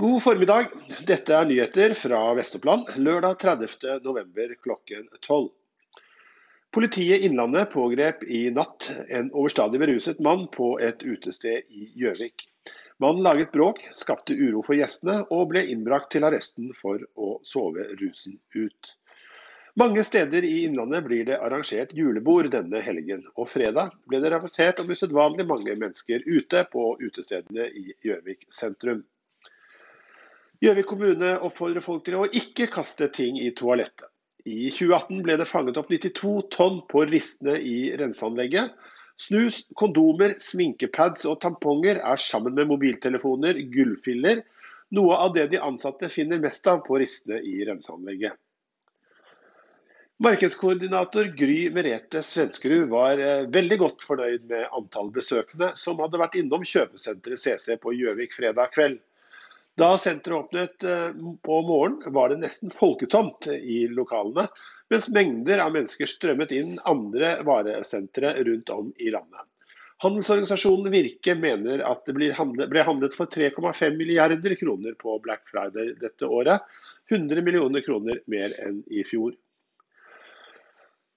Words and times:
God 0.00 0.22
formiddag. 0.22 0.64
Dette 1.06 1.34
er 1.34 1.46
nyheter 1.48 1.90
fra 1.98 2.18
Vest-Oppland 2.38 2.92
lørdag 3.02 3.40
30.11. 3.42 4.52
klokken 4.62 5.08
12. 5.26 5.48
Politiet 6.70 7.24
Innlandet 7.26 7.72
pågrep 7.72 8.22
i 8.22 8.44
natt 8.54 8.86
en 9.08 9.32
overstadig 9.32 9.80
beruset 9.82 10.20
mann 10.22 10.44
på 10.54 10.68
et 10.78 11.02
utested 11.02 11.66
i 11.74 11.88
Gjøvik. 11.98 12.46
Mannen 13.02 13.26
laget 13.26 13.50
bråk, 13.50 13.82
skapte 13.98 14.38
uro 14.38 14.62
for 14.62 14.78
gjestene 14.78 15.24
og 15.34 15.48
ble 15.50 15.64
innbrakt 15.74 16.12
til 16.14 16.30
arresten 16.30 16.70
for 16.78 17.02
å 17.18 17.34
sove 17.42 17.90
rusen 17.98 18.38
ut. 18.54 18.94
Mange 19.82 20.06
steder 20.06 20.46
i 20.46 20.62
Innlandet 20.68 21.10
blir 21.10 21.26
det 21.26 21.42
arrangert 21.42 21.90
julebord 21.90 22.52
denne 22.54 22.86
helgen, 22.86 23.26
og 23.34 23.50
fredag 23.50 23.98
ble 24.06 24.22
det 24.22 24.30
rapportert 24.30 24.78
om 24.78 24.94
usedvanlig 24.94 25.50
mange 25.50 25.74
mennesker 25.74 26.22
ute 26.30 26.68
på 26.70 26.92
utestedene 27.02 27.66
i 27.66 27.88
Gjøvik 28.06 28.46
sentrum. 28.54 29.02
Gjøvik 30.64 30.88
kommune 30.90 31.34
oppfordrer 31.46 31.84
folk 31.84 32.02
til 32.06 32.16
å 32.18 32.26
ikke 32.34 32.66
kaste 32.72 33.06
ting 33.14 33.36
i 33.38 33.52
toalettet. 33.54 34.10
I 34.48 34.70
2018 34.72 35.22
ble 35.26 35.36
det 35.38 35.46
fanget 35.46 35.78
opp 35.78 35.90
92 35.92 36.32
tonn 36.54 36.80
på 36.90 37.04
ristene 37.10 37.58
i 37.60 37.92
renseanlegget. 38.00 38.72
Snus, 39.18 39.60
kondomer, 39.78 40.36
sminkepads 40.42 41.26
og 41.28 41.40
tamponger 41.42 41.98
er 42.00 42.22
sammen 42.22 42.54
med 42.56 42.70
mobiltelefoner, 42.70 43.58
gullfiller, 43.74 44.44
noe 44.94 45.16
av 45.20 45.34
det 45.34 45.48
de 45.52 45.60
ansatte 45.62 46.08
finner 46.10 46.40
mest 46.42 46.66
av 46.70 46.84
på 46.86 46.98
ristene 47.02 47.42
i 47.44 47.58
renseanlegget. 47.68 48.38
Markedskoordinator 50.22 51.28
Gry 51.38 51.68
Merete 51.70 52.24
Svenskerud 52.26 52.88
var 52.90 53.20
eh, 53.22 53.44
veldig 53.54 53.76
godt 53.78 54.02
fornøyd 54.02 54.48
med 54.50 54.64
antall 54.74 55.12
besøkende 55.14 55.68
som 55.78 56.00
hadde 56.02 56.18
vært 56.18 56.34
innom 56.40 56.64
kjøpesenteret 56.66 57.38
CC 57.38 57.76
på 57.78 57.94
Gjøvik 57.94 58.34
fredag 58.34 58.72
kveld. 58.74 58.98
Da 59.78 59.92
senteret 59.98 60.38
åpnet 60.38 60.82
eh, 60.82 61.10
på 61.42 61.62
morgenen, 61.62 62.12
var 62.12 62.28
det 62.32 62.40
nesten 62.40 62.72
folketomt 62.74 63.46
i 63.46 63.84
lokalene, 63.88 64.48
mens 64.90 65.06
mengder 65.14 65.62
av 65.62 65.70
mennesker 65.76 66.10
strømmet 66.10 66.50
inn 66.56 66.72
andre 66.88 67.36
varesentre 67.46 68.32
rundt 68.48 68.72
om 68.74 68.88
i 68.98 69.12
landet. 69.14 69.44
Handelsorganisasjonen 70.02 70.90
Virke 70.94 71.36
mener 71.38 71.84
at 71.86 72.02
det 72.06 72.16
ble 72.16 72.32
handlet 72.34 73.14
for 73.14 73.30
3,5 73.30 73.96
milliarder 73.98 74.54
kroner 74.58 74.98
på 74.98 75.14
Black 75.22 75.46
Friday 75.50 75.94
dette 76.02 76.26
året. 76.26 76.66
100 77.10 77.42
millioner 77.42 77.82
kroner 77.86 78.20
mer 78.26 78.58
enn 78.62 78.82
i 78.90 79.06
fjor. 79.06 79.38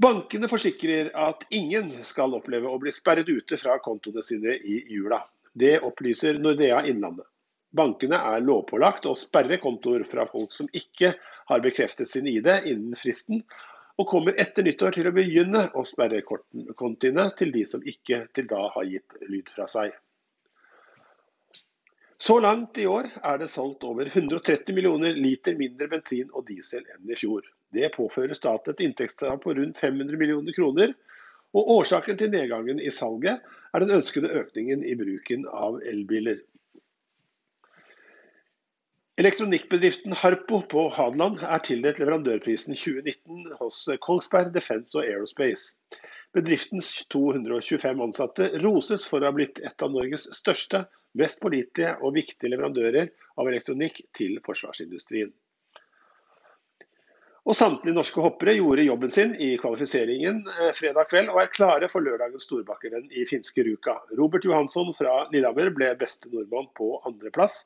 Bankene 0.00 0.48
forsikrer 0.48 1.12
at 1.12 1.44
ingen 1.56 1.92
skal 2.04 2.36
oppleve 2.36 2.72
å 2.72 2.80
bli 2.80 2.92
sperret 2.92 3.28
ute 3.28 3.60
fra 3.60 3.76
kontoene 3.84 4.24
sine 4.24 4.56
i 4.56 4.82
jula. 4.92 5.22
Det 5.52 5.78
opplyser 5.84 6.40
Nordea 6.40 6.84
Innlandet. 6.88 7.28
Bankene 7.74 8.18
er 8.32 8.44
lovpålagt 8.44 9.08
å 9.10 9.16
sperre 9.18 9.58
kontoer 9.62 10.04
fra 10.10 10.26
folk 10.30 10.52
som 10.54 10.68
ikke 10.72 11.14
har 11.50 11.64
bekreftet 11.64 12.10
sin 12.10 12.28
ID 12.30 12.48
innen 12.64 12.96
fristen, 12.98 13.42
og 13.96 14.08
kommer 14.10 14.36
etter 14.40 14.66
nyttår 14.66 14.98
til 14.98 15.08
å 15.08 15.14
begynne 15.16 15.66
å 15.74 15.84
sperre 15.88 16.22
kontiene 16.26 17.30
til 17.38 17.52
de 17.54 17.64
som 17.68 17.84
ikke 17.84 18.26
til 18.36 18.48
da 18.50 18.66
har 18.74 18.88
gitt 18.90 19.16
lyd 19.28 19.52
fra 19.52 19.66
seg. 19.70 19.94
Så 22.18 22.38
langt 22.40 22.78
i 22.80 22.86
år 22.88 23.10
er 23.28 23.38
det 23.40 23.50
solgt 23.52 23.84
over 23.84 24.08
130 24.08 24.72
millioner 24.76 25.16
liter 25.16 25.56
mindre 25.56 25.88
bensin 25.92 26.30
og 26.32 26.46
diesel 26.48 26.84
enn 26.94 27.12
i 27.12 27.18
fjor. 27.18 27.44
Det 27.76 27.90
påfører 27.92 28.36
staten 28.36 28.72
et 28.72 28.80
inntektstap 28.86 29.42
på 29.44 29.52
rundt 29.56 29.76
500 29.76 30.16
millioner 30.16 30.56
kroner. 30.56 30.94
Og 31.56 31.68
årsaken 31.76 32.16
til 32.20 32.32
nedgangen 32.32 32.80
i 32.80 32.92
salget 32.92 33.44
er 33.72 33.84
den 33.84 33.92
ønskede 33.98 34.32
økningen 34.32 34.84
i 34.84 34.96
bruken 34.96 35.44
av 35.52 35.76
elbiler. 35.84 36.40
Elektronikkbedriften 39.16 40.12
Harpo 40.12 40.58
på 40.68 40.82
Hadeland 40.92 41.38
er 41.40 41.62
tildelt 41.64 41.96
leverandørprisen 42.02 42.76
2019 42.76 43.46
hos 43.62 43.78
Kongsberg 44.04 44.50
Defence 44.52 44.92
og 44.98 45.06
Aerospace. 45.06 45.78
Bedriftens 46.36 46.90
225 47.14 48.02
ansatte 48.04 48.50
roses 48.60 49.06
for 49.08 49.24
å 49.24 49.30
ha 49.30 49.36
blitt 49.38 49.62
et 49.64 49.86
av 49.86 49.94
Norges 49.94 50.28
største, 50.36 50.82
mest 51.16 51.40
pålitelige 51.40 51.94
og 52.04 52.12
viktige 52.18 52.52
leverandører 52.52 53.08
av 53.40 53.48
elektronikk 53.48 54.02
til 54.12 54.36
forsvarsindustrien. 54.44 55.32
Og 57.48 57.56
Samtlige 57.56 57.96
norske 57.96 58.20
hoppere 58.20 58.58
gjorde 58.58 58.84
jobben 58.84 59.16
sin 59.16 59.32
i 59.40 59.54
kvalifiseringen 59.56 60.44
eh, 60.58 60.72
fredag 60.76 61.08
kveld 61.08 61.32
og 61.32 61.40
er 61.40 61.52
klare 61.56 61.88
for 61.88 62.04
lørdagens 62.04 62.44
storbakkerenn 62.50 63.08
i 63.16 63.24
finske 63.24 63.64
Ruka. 63.64 63.96
Robert 64.18 64.44
Johansson 64.44 64.92
fra 64.98 65.22
Lillehammer 65.32 65.72
ble 65.72 65.94
beste 65.96 66.28
nordmann 66.28 66.68
på 66.76 66.98
andreplass. 67.08 67.62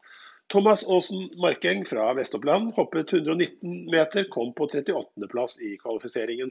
Thomas 0.50 0.82
Aasen 0.82 1.28
Markeng 1.38 1.84
fra 1.86 2.08
Vest-Oppland 2.18 2.72
hoppet 2.74 3.12
119 3.12 3.90
meter, 3.90 4.24
kom 4.24 4.50
på 4.54 4.66
38.-plass 4.66 5.60
i 5.62 5.76
kvalifiseringen. 5.78 6.50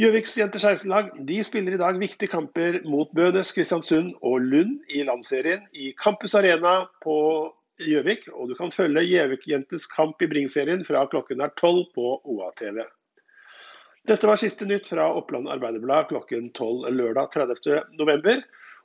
Gjøviks 0.00 0.38
jenter 0.40 0.62
16-lag 0.62 1.10
de 1.28 1.36
spiller 1.44 1.76
i 1.76 1.80
dag 1.82 1.98
viktige 2.00 2.32
kamper 2.32 2.78
mot 2.88 3.10
Bønes, 3.12 3.52
Kristiansund 3.52 4.14
og 4.24 4.40
Lund 4.48 4.80
i 4.96 5.04
landserien 5.04 5.66
i 5.76 5.90
Campus 6.00 6.32
Arena 6.38 6.86
på 7.04 7.16
Gjøvik. 7.84 8.24
Og 8.32 8.48
du 8.48 8.56
kan 8.56 8.72
følge 8.72 9.04
Gjøvik-jentes 9.10 9.84
kamp 9.92 10.24
i 10.24 10.30
Bring-serien 10.32 10.86
fra 10.88 11.04
klokken 11.12 11.44
er 11.44 11.52
12 11.60 11.84
på 11.92 12.16
OA-TV. 12.24 12.80
Dette 14.08 14.26
var 14.26 14.40
siste 14.40 14.64
nytt 14.66 14.88
fra 14.88 15.10
Oppland 15.20 15.52
Arbeiderblad 15.52 16.08
klokken 16.08 16.48
12 16.56 16.88
lørdag 16.96 17.28
30.11. 17.36 18.40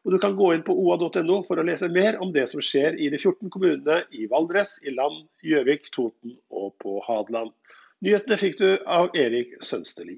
Og 0.07 0.13
du 0.15 0.21
kan 0.23 0.37
gå 0.39 0.53
inn 0.55 0.61
på 0.63 0.71
oa.no 0.71 1.41
for 1.43 1.59
å 1.59 1.63
lese 1.67 1.89
mer 1.91 2.15
om 2.23 2.29
det 2.31 2.45
som 2.47 2.61
skjer 2.63 2.95
i 2.95 3.09
de 3.11 3.17
14 3.19 3.51
kommunene 3.51 4.05
i 4.15 4.23
Valdres, 4.31 4.77
i 4.87 4.93
Land, 4.95 5.25
Gjøvik, 5.43 5.89
Toten 5.91 6.37
og 6.47 6.77
på 6.79 7.01
Hadeland. 7.03 7.51
Nyhetene 8.07 8.37
fikk 8.39 8.55
du 8.61 8.69
av 8.87 9.11
Erik 9.19 9.57
Sønsterli. 9.67 10.15